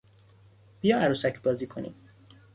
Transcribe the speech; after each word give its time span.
بیا 0.81 0.99
عروسک 0.99 1.41
بازی 1.43 1.67
کنیم! 1.67 1.95